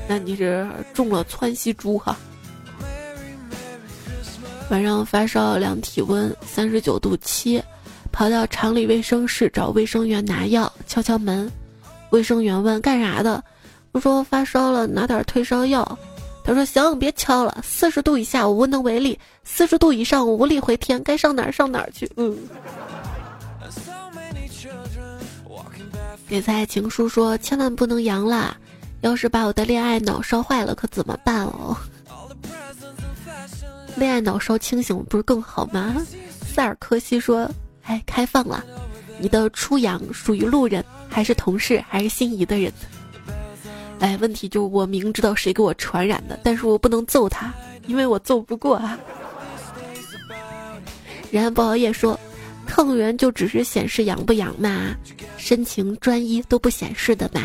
[0.07, 2.15] 那你是中了窜稀猪哈？
[4.69, 7.59] 晚上发烧，量体温三十九度七。”
[8.13, 11.51] 跑到厂里卫生室找卫生员拿药，敲敲门，
[12.11, 13.43] 卫生员问干啥的，
[13.93, 15.97] 我说发烧了，拿点退烧药。
[16.45, 22.09] 他说行，别敲了，四十度以下我无能为力，四十度以上我无力回天，该上哪儿上哪儿去。
[22.17, 22.37] 嗯。
[26.27, 28.55] 给蔡情书说千万不能阳了，
[29.01, 31.75] 要是把我的恋爱脑烧坏了可怎么办哦？
[33.95, 35.95] 恋爱脑烧清醒不是更好吗？
[36.45, 37.49] 塞尔科西说。
[37.87, 38.65] 哎，开放了，
[39.19, 42.73] 你的初阳属于路人，还是同事，还是心仪的人？
[44.05, 47.51] 哎，问题就我明知道谁给我传染的，但是我不能揍他，
[47.87, 48.99] 因为我揍不过啊。
[51.31, 52.17] 然后不熬夜说，
[52.67, 54.95] 抗原就只是显示阳不阳嘛，
[55.37, 57.41] 深情专一都不显示的嘛。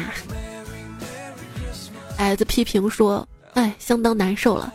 [2.18, 4.70] 矮子批评说，哎，相当难受了。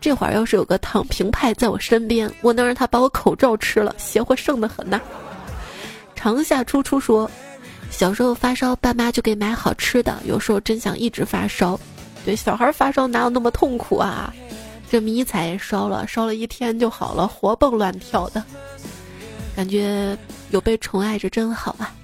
[0.00, 5.00] 这会儿要是有个躺平派在我身边，我能让他把我口罩吃了，邪乎剩的很呐。
[6.16, 7.30] 长夏初初说，
[7.90, 11.78] 小时候发烧，爸妈就给买好吃的，有时候真想一直发烧。
[12.24, 14.32] 对，小孩发烧哪有那么痛苦啊？
[14.90, 18.42] 这迷彩也烧了，烧了一天就好了，活蹦乱跳的，
[19.54, 20.16] 感觉
[20.50, 21.94] 有被宠爱着真好啊。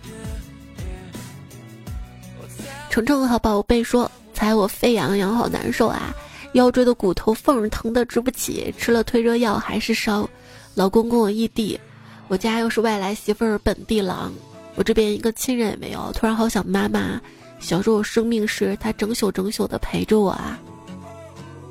[2.91, 6.15] 程程和宝贝说，踩我沸羊羊好难受啊。
[6.53, 10.29] 腰椎的骨头缝疼的直不起，吃了退热药还是烧。
[10.75, 11.79] 老公跟我异地，
[12.29, 14.33] 我家又是外来媳妇儿本地郎，
[14.77, 17.21] 我这边一个亲人也没有，突然好想妈妈。
[17.59, 20.59] 小时候生病时，她整宿整宿的陪着我啊。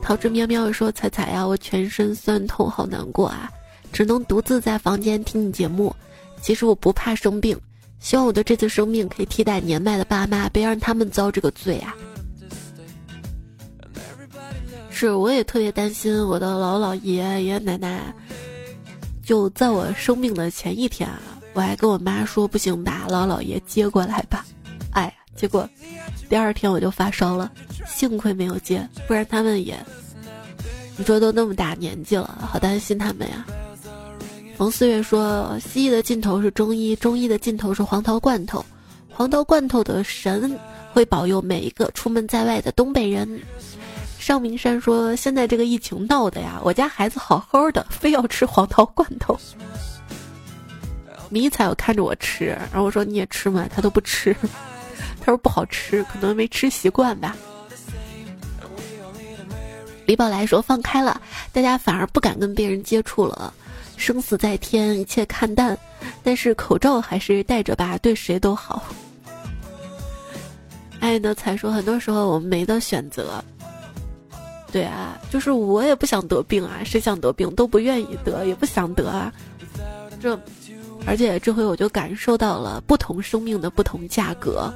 [0.01, 3.49] 桃之喵喵说：“彩彩呀，我全身酸痛，好难过啊，
[3.93, 5.95] 只能独自在房间听你节目。
[6.41, 7.57] 其实我不怕生病，
[7.99, 11.95] 希望我的这次生病可以替代年迈的爸妈，别让他们遭这个罪啊。”
[14.89, 18.13] 是，我也特别担心我的老姥爷爷爷奶奶。
[19.23, 21.19] 就在我生病的前一天啊，
[21.55, 24.45] 我还跟我妈说不行，把老姥爷接过来吧。
[24.91, 25.67] 哎，结果
[26.29, 27.51] 第二天我就发烧了，
[27.87, 29.75] 幸亏没有接，不然他们也，
[30.97, 33.45] 你说都那么大年纪了，好担心他们呀。
[34.57, 38.63] 冯四月说，西医的尽头是中医，中医的尽头是黄桃罐头，
[39.09, 40.57] 黄桃罐头的神
[40.93, 43.41] 会保佑每一个出门在外的东北人。
[44.17, 49.37] 尚明山说：“现在这个疫情闹的呀，我家孩子好好的，非要吃黄桃罐头。
[51.35, 53.67] 迷彩我看着我吃，然后我说你也吃吗？
[53.69, 54.33] 他都不吃，
[55.19, 57.35] 他说不好吃，可能没吃习惯吧。”
[60.07, 61.19] 李宝来说：“放开了，
[61.51, 63.53] 大家反而不敢跟别人接触了，
[63.97, 65.77] 生死在天，一切看淡。
[66.23, 68.81] 但是口罩还是戴着吧，对谁都好。”
[71.01, 73.43] 爱的才说：“很多时候我们没得选择。”
[74.71, 79.33] 对啊，就是我也不想得病啊，谁想得病都不愿意得，也不想得啊。
[80.21, 80.39] 这，
[81.07, 84.73] 而且这回我就感受到了不同生命的不同价格。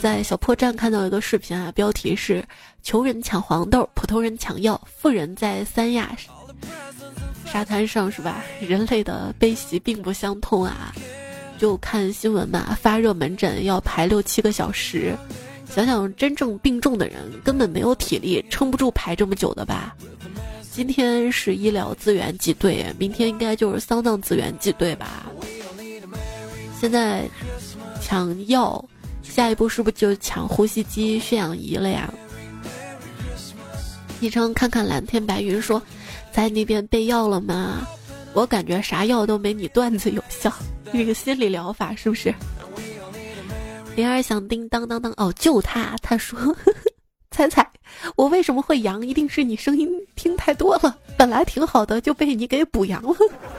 [0.00, 2.44] 在小破站看到一个视频啊，标题是
[2.82, 6.14] “穷人抢黄豆，普通人抢药，富人在三亚
[7.46, 8.44] 沙滩上是吧？
[8.60, 10.92] 人类的悲喜并不相通啊。
[11.56, 15.16] 就看新闻嘛，发热门诊要排六七个小时。
[15.70, 19.96] 想想真正病重的人根本没有体力撑不住排这么久的吧？
[20.74, 25.24] 今天是医疗资源挤兑，明天应该就是丧葬资源挤兑吧？
[26.80, 27.30] 现在
[28.02, 28.84] 抢药
[29.22, 32.12] 下一步是不是就抢呼吸机、血氧仪了呀？
[34.18, 35.80] 昵称看看蓝天白云说，
[36.32, 37.86] 在那边备药了吗？
[38.32, 40.52] 我感觉啥药都没你段子有效，
[40.92, 42.34] 这个心理疗法是不是？
[43.94, 46.36] 灵儿响叮当当当哦，就他，他说，
[47.30, 47.64] 猜猜
[48.16, 49.06] 我为什么会阳？
[49.06, 53.16] 一定是你声音听太多了，本来挺好的就被你给补阳了，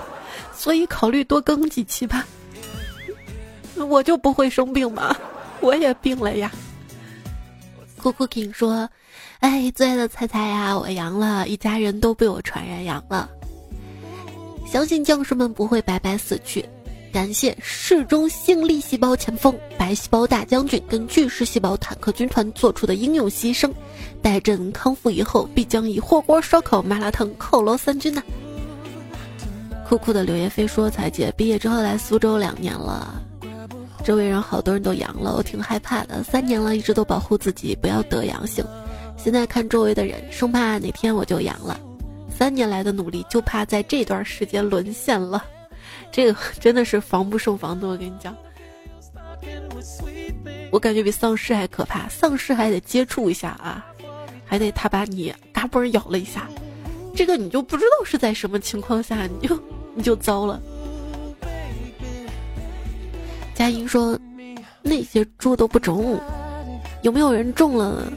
[0.56, 2.26] 所以考虑多更几期吧。
[3.90, 5.16] 我就不会生病吗？
[5.62, 6.52] 我也病了呀。
[7.98, 8.90] 酷酷 king 说。
[9.40, 13.30] 哎，最爱的菜菜呀，我阳了，一家人都被我传染阳了。
[14.66, 16.68] 相信将士们不会白白死去，
[17.14, 23.72] 感谢市中性粒细胞前锋白细胞大将军跟巨噬细胞坦克军团做出的英勇牺牲，
[24.26, 28.24] 待朕康复以后，必将以火锅、烧烤、麻辣烫犒劳三军呐。
[29.88, 33.22] 酷酷的柳叶飞说：“彩姐毕业之后来苏州两年了，
[34.04, 36.24] 周围人好多人都阳了，我挺害怕的。
[36.24, 38.66] 三年了，一直都保护自己不要得阳性。”
[39.16, 41.80] 现在看周围的人，生怕哪天我就阳了。
[42.28, 45.46] 三年来的努力，就怕在这段时间沦陷了。
[46.12, 48.36] 这个真的是防不胜防的，我跟你讲。
[50.72, 53.86] 我感觉比丧尸还可怕，丧尸还得接触一下啊，
[54.46, 56.48] 还得他把你嘎嘣咬了一下，
[57.16, 59.60] 这个你就不知道是在什么情况下，你就
[59.94, 60.62] 你就糟了。
[63.54, 64.20] 佳音说，
[64.82, 66.20] 那些猪都不中，
[67.02, 68.12] 有没有人中了？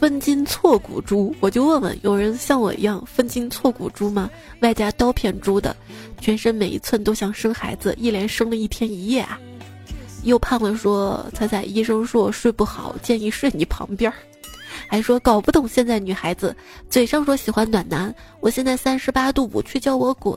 [0.00, 4.30] 分金错骨猪，我就问问，有人像我一样分金错骨猪吗？
[4.60, 5.76] 外加刀片猪的，
[6.20, 9.38] 全身每一寸都像生孩子，一连生了一天一夜啊！
[10.22, 14.16] 又胖了说，彩彩医生说我睡不好，建议睡你旁边儿，
[14.86, 16.54] 还说搞不懂现在女孩子，
[16.88, 20.36] 嘴上说喜欢暖男，我现在三十八度五，却叫我滚。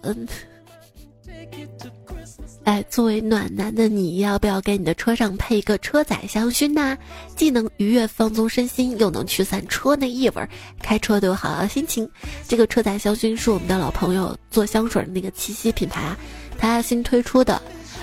[2.63, 6.95] 哎，作为暖男的你，要不要给你的车上配一个车载香薰呢？
[7.35, 10.47] 既能愉悦放松身心，又能驱散车内异味，
[10.79, 12.07] 开车都有好的心情。
[12.47, 16.17] 这个车载香薰是我们的老朋友做香水的那个七夕品牌啊，
[16.57, 17.59] 它新推出的，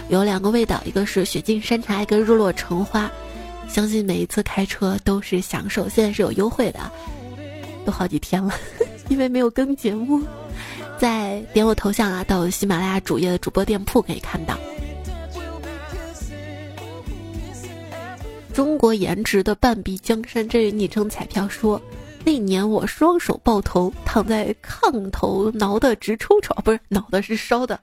[0.08, 3.08] 有两个味道，一个是雪净山茶，一个日落橙花。
[3.68, 5.88] 相信每一次开车都是享受。
[5.88, 6.80] 现在是有优惠的，
[7.84, 8.52] 都好几天了，
[9.08, 10.20] 因为没有更节目。
[10.98, 14.58] 再点我头像啊，到喜马拉雅主页的主播店铺可以看到。
[18.52, 21.80] 中国颜值的半壁江山，这位昵称彩票说，
[22.24, 27.78] 那年我双手抱头，躺在炕头挠得直抽抽，不是挠的是烧的。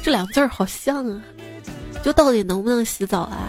[0.00, 1.22] 这两字儿好像啊，
[2.02, 3.48] 就到底能不能洗澡啊？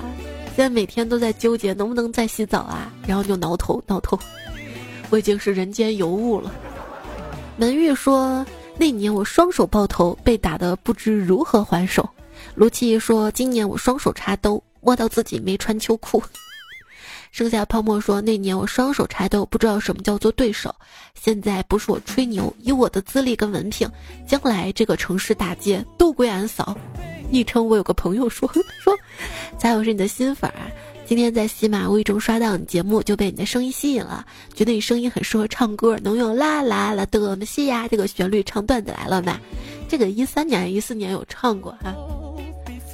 [0.56, 4.18] 现在每天都在纠结能不能再洗澡啊，然后就挠头挠头，
[5.10, 6.52] 我已经是人间尤物了。
[7.58, 8.46] 门玉说
[8.78, 12.08] ：“那年我双手抱头，被打得不知如何还手。”
[12.54, 16.22] 卢七说：“今年我双手插兜，摸到自己没穿秋裤。”
[17.32, 20.74] 剩下泡沫说：“那年我双手插兜，不知道什么叫做对手。
[21.20, 23.90] 现在不是我吹牛，以我的资历跟文凭，
[24.28, 26.78] 将来这个城市大街都归俺扫。”
[27.34, 28.48] 昵称我有个朋友说
[28.84, 28.96] ：“说，
[29.58, 30.70] 咋我是你的新粉儿。”
[31.04, 39.42] 今天在喜马无意中刷到你节目，就被你的声音吸引了，觉得你声音很适合唱歌，能用啦啦啦的么西呀这个旋律唱段子来了吧？
[39.90, 41.92] 这个一三年、一四年有唱过哈，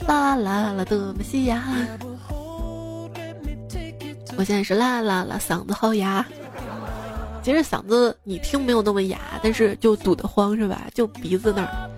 [0.08, 1.62] 啦啦啦的么西呀。
[4.38, 6.26] 我现在是啦啦啦，嗓子好哑。
[7.44, 10.88] 其实嗓子你听没有那么哑，但是就堵得慌是吧？
[10.94, 11.90] 就鼻子那儿，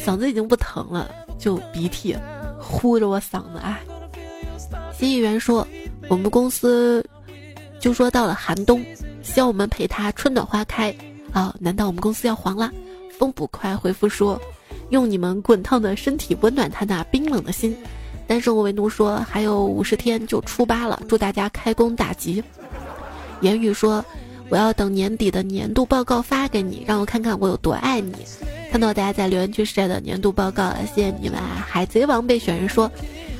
[0.00, 2.16] 嗓子已经不疼了，就鼻涕
[2.58, 3.80] 呼着我嗓子啊。
[4.98, 5.66] 新议员说
[6.08, 7.04] ：“我们公司
[7.78, 8.84] 就说到了寒冬，
[9.22, 10.94] 希望我们陪他春暖花开
[11.32, 11.54] 啊！
[11.60, 12.72] 难道我们公司要黄了？”
[13.18, 14.40] 风捕快回复说
[14.90, 17.76] ：“用你们滚烫的身体温暖他那冰冷的心。”
[18.26, 22.42] 单身我为奴说：“还有五十天就初八了，祝大家开工大吉。”
[23.42, 24.04] 言语说
[24.48, 28.14] ：“我要等年底的年度报告发给你，让我看看我有多爱你。”
[28.76, 31.40] 看到大家在留言区晒的年度报告了，谢谢你们！
[31.66, 32.92] 海贼王备选人说。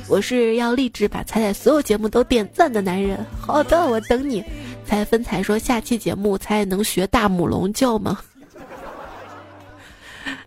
[0.07, 3.23] 我是要立志把彩彩所有节目都点赞的男人。
[3.39, 4.43] 好的，我等你。
[4.83, 8.17] 彩分彩说下期节目才能学大母龙叫吗？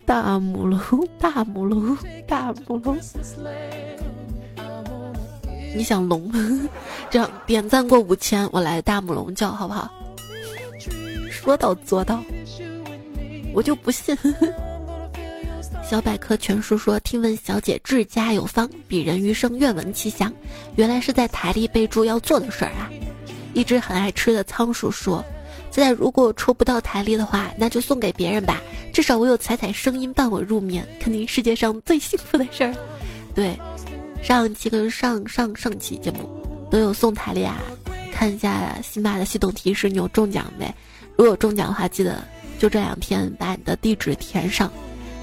[0.05, 2.99] 大母龙，大母龙，大母龙。
[5.73, 6.29] 你想龙？
[7.09, 9.89] 这样点赞过五千，我来大母龙叫好不好？
[11.29, 12.21] 说到做到，
[13.53, 14.17] 我就不信。
[15.91, 20.31] 小百科全书说：“听闻小姐治家有方，鄙人余生愿闻其详。”
[20.77, 22.89] 原来是在台历备注要做的事儿啊！
[23.53, 25.21] 一只很爱吃的仓鼠说
[25.69, 28.61] ：“现在如果抽不到台历的话，那就送给别人吧，
[28.93, 32.73] 至少我有彩彩声音伴我入眠，肯定世界上最幸福的事儿。”
[33.35, 33.59] 对，
[34.23, 36.19] 上期跟上上上期节目
[36.71, 37.59] 都有送台历啊，
[38.13, 40.73] 看一下喜马的系统提示，你有中奖没？
[41.17, 42.23] 如果中奖的话，记得
[42.57, 44.71] 就这两天把你的地址填上，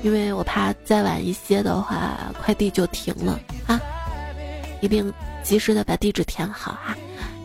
[0.02, 3.80] 因为我怕再晚一些的话，快递就停了啊！
[4.80, 6.96] 一定及时的把地址填好哈。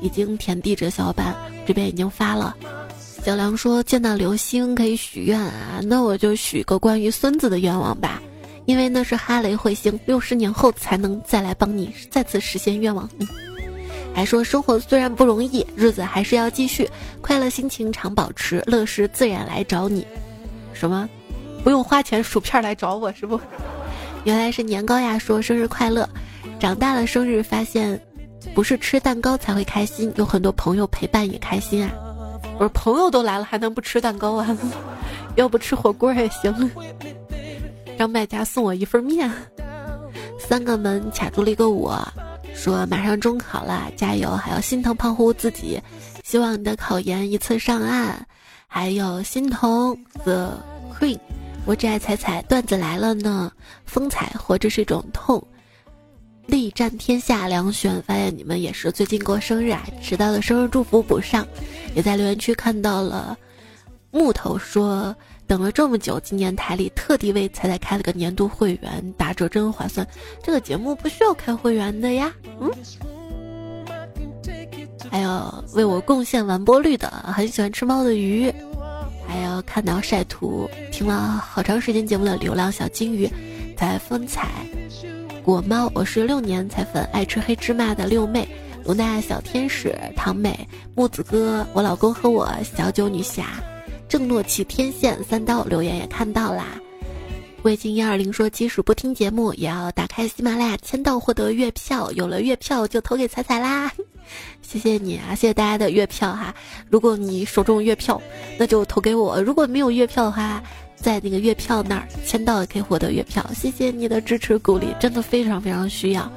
[0.02, 1.34] 已经填地址的小伙伴
[1.66, 2.56] 这边已经发了。
[3.24, 8.22] 小梁说见到流星可以许愿啊，那我就许个关于孙子的愿望吧。
[8.66, 13.10] 因为那是哈雷彗星，六十年后才能再来帮你再次实现愿望。
[13.20, 13.28] 嗯，
[14.14, 16.90] 还说生活虽然不容易，日子还是要继续，
[17.22, 20.06] 快乐心情常保持，乐事自然来找你。
[20.74, 21.10] 什么？
[21.64, 23.40] 不用花钱薯片来找我是不？
[24.26, 25.18] 原来是年糕呀！
[25.18, 26.08] 说生日快乐，
[26.60, 28.00] 长大了生日发现，
[28.54, 31.92] 不是吃蛋糕才会开心，有很多朋友陪伴也开心啊。
[32.56, 34.58] 我说朋友都来了，还能不吃蛋糕啊？
[35.36, 36.72] 要不吃火锅也行。
[37.98, 39.32] 让卖家送我一份面。
[40.40, 41.98] 三个门卡住了一个我，
[42.54, 44.32] 说马上中考了，加油！
[44.32, 45.82] 还要心疼胖乎自己，
[46.24, 48.26] 希望你的考研一次上岸。
[48.68, 50.58] 还有心疼 The
[51.00, 51.20] Queen，
[51.66, 53.52] 我只爱彩彩段子来了呢。
[53.86, 55.46] 风采活着是一种痛，
[56.46, 57.48] 力战天下。
[57.48, 61.48] 梁璇发现你们也是最近过生日啊，迟到的生日祝福补上。
[61.96, 63.38] 也在留言区看到了
[64.12, 65.16] 木头说。
[65.46, 70.08] 等了这么久，今年台里特地为彩彩开了个年度会员，打折真划算。
[70.42, 72.34] 这个节目不需要开会员的呀。
[72.62, 72.72] 嗯，
[75.12, 78.52] 还有为我贡献完播率的，很喜欢吃猫的鱼，
[79.66, 83.30] 看到晒图听了好长时间节目的流浪小金鱼，
[83.76, 84.50] 在风采
[85.44, 88.48] 果猫，我是六年彩粉，爱吃黑芝麻的六妹，
[88.86, 93.46] 卢娜小天使唐美木子哥，我老公和我小九女侠。
[94.08, 96.80] 正诺起天线三刀留言也看到啦，
[97.64, 103.92] 魏晋幺二零说即使不听节目也要打开喜马拉雅签到获得月票，有了月票就投给彩彩啦，
[104.62, 106.54] 谢谢你啊，谢谢大家的月票哈，
[106.90, 108.22] 如果你手中月票，
[108.58, 110.64] 那就投给我；如果没有月票的话，
[110.96, 116.32] 在那个月票那儿签到也可以获得月票，谢谢你的支持鼓励，真的非常非常需要。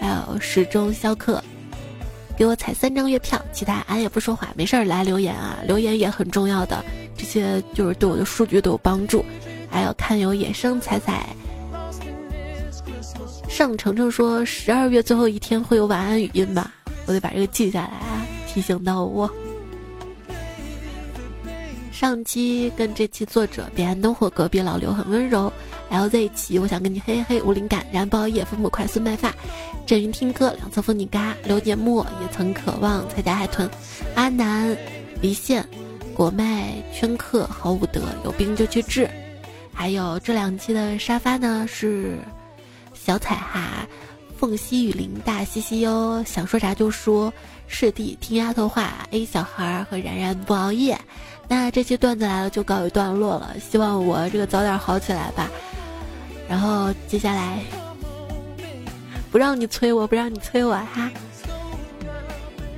[0.00, 1.42] 还有时钟肖克。
[2.36, 6.84] 给我踩三张月票，其他俺也不说话，没事儿来留言啊，留言也很重要的，
[7.16, 9.24] 这些就是对我的数据都有帮助。
[9.70, 11.28] 还有看有野生踩踩，
[13.48, 16.74] 上程程说十二月最后一天会有晚安语音吧，
[17.06, 19.30] 我得把这个记下来啊，提醒到我。
[21.92, 25.52] 上期跟这期作者彼岸灯火隔壁老刘很温柔。
[25.90, 29.32] L Z 起，我想跟你嘿嘿无灵感，燃爆夜风不快，速卖发，
[29.86, 33.70] 阵云听歌，两侧风景嘎，刘节末也曾渴望，蔡家海豚，
[34.16, 34.76] 阿南，
[35.20, 35.64] 离线，
[36.14, 39.08] 果麦圈客毫无德，有病就去治。
[39.72, 42.18] 还有这两期的沙发呢是
[42.92, 43.86] 小彩哈，
[44.38, 47.32] 凤溪雨林大西西哟，想说啥就说，
[47.66, 50.98] 师弟听丫头话，A 小孩和然然不熬夜。
[51.48, 55.50] 那这期段子来了就告一段落了，希望我这个早点好起来吧。
[56.48, 57.58] 然后接下来
[59.30, 61.10] 不让你催我，不让你催我哈，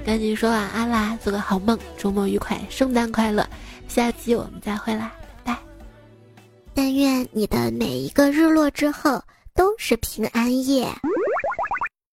[0.05, 3.47] 赶紧说晚安啦，做个好梦，周末愉快，圣诞快乐，
[3.89, 5.59] 下期我们再会啦，拜拜。
[6.75, 9.23] 但愿你的每一个日落之后
[9.55, 10.87] 都是平安夜。